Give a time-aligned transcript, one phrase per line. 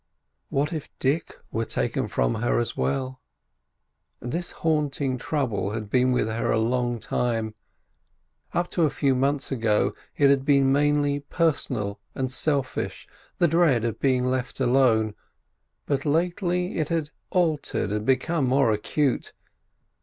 [0.49, 3.21] What if Dick were taken from her as well?
[4.19, 7.53] This haunting trouble had been with her a long time;
[8.51, 13.99] up to a few months ago it had been mainly personal and selfish—the dread of
[13.99, 15.13] being left alone.
[15.85, 19.33] But lately it had altered and become more acute.